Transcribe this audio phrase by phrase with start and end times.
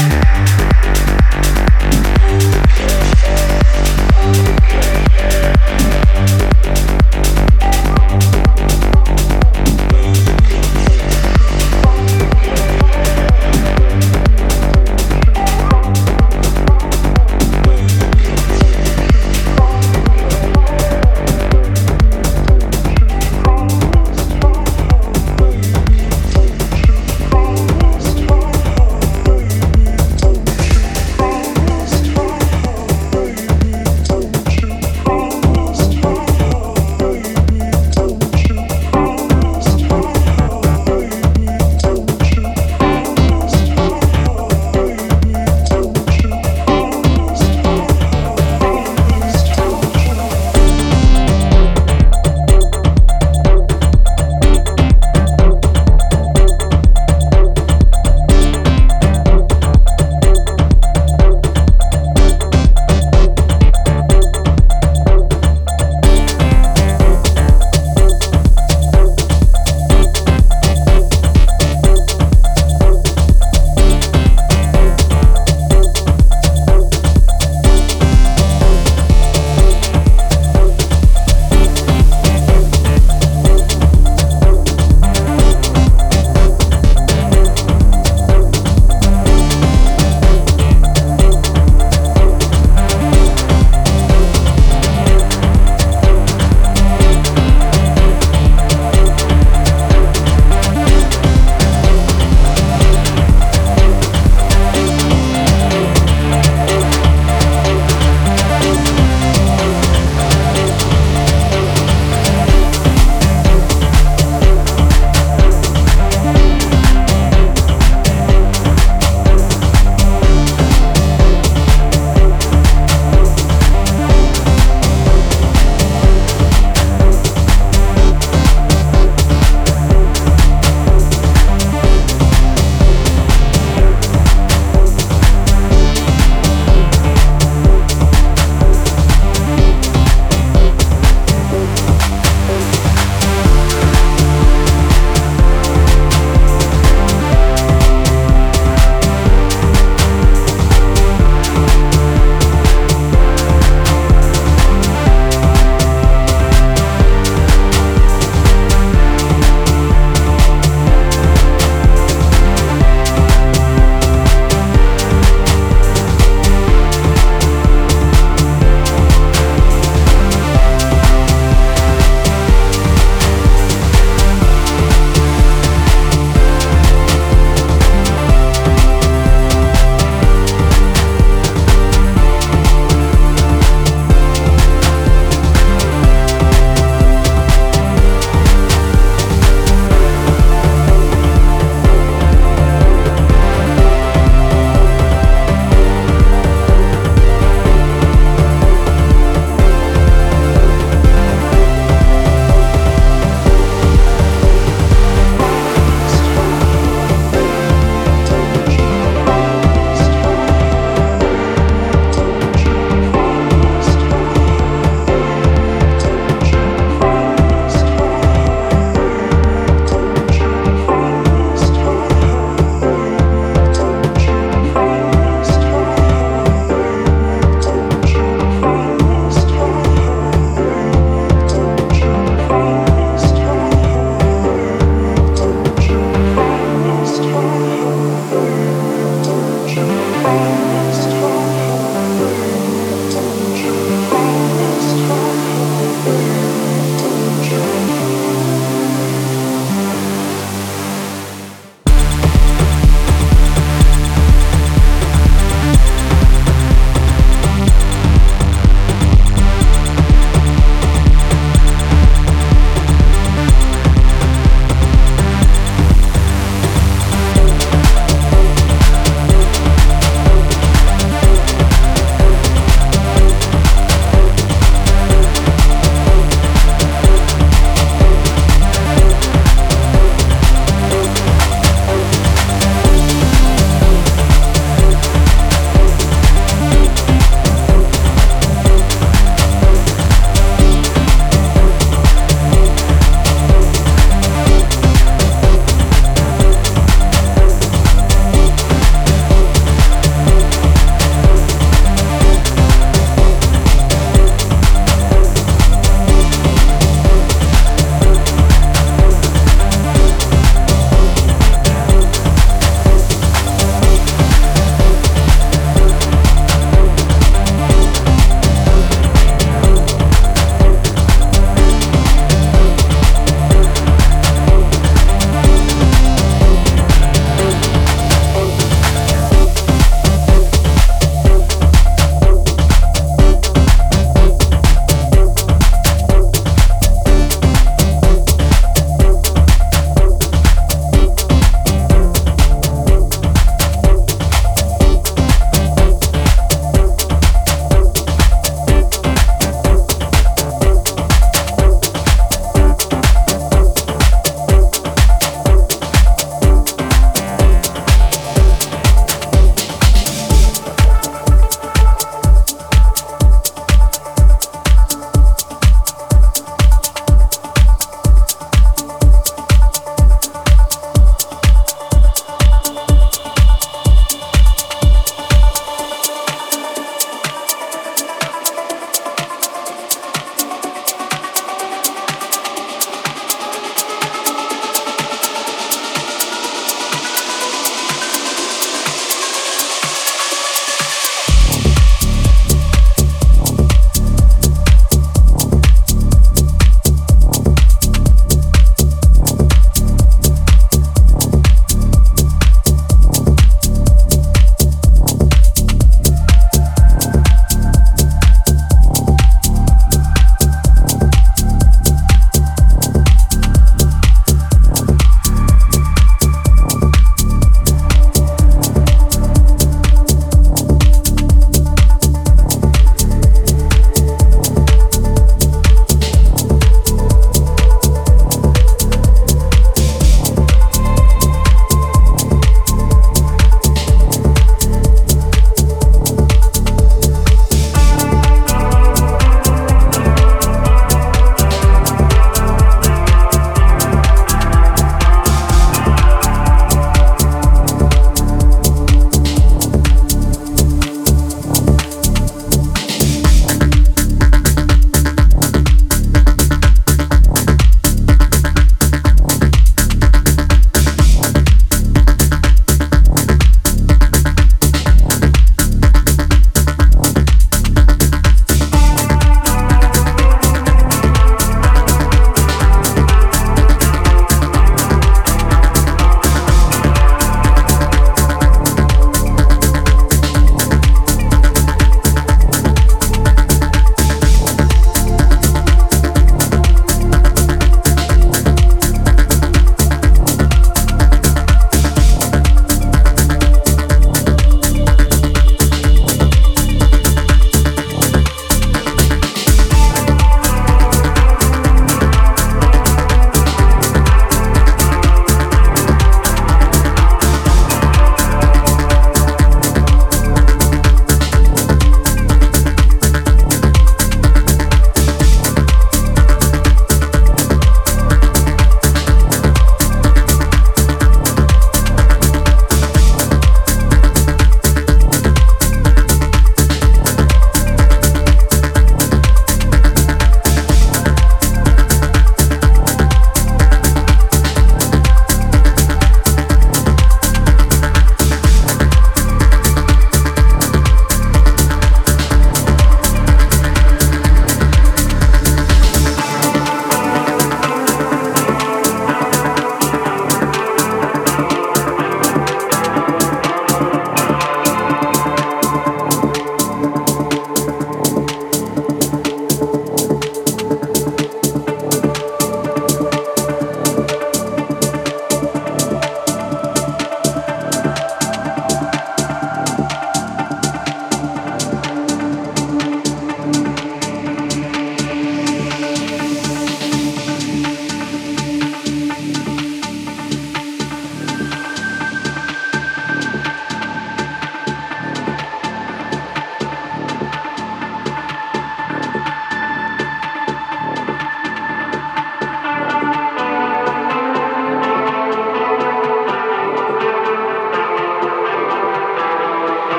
[0.00, 0.39] Bye.